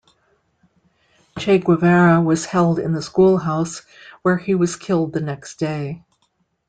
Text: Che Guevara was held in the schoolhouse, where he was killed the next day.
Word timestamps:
Che 1.37 1.59
Guevara 1.59 2.23
was 2.23 2.45
held 2.47 2.79
in 2.79 2.91
the 2.93 3.03
schoolhouse, 3.03 3.83
where 4.23 4.37
he 4.37 4.55
was 4.55 4.75
killed 4.75 5.13
the 5.13 5.21
next 5.21 5.59
day. 5.59 6.01